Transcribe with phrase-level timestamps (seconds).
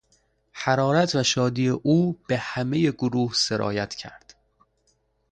[0.51, 4.35] حرارت و شادی او به همهی گروه سرایت کرد.